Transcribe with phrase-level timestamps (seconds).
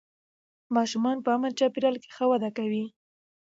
[0.75, 2.85] ماشومان په امن چاپېریال کې ښه وده کوي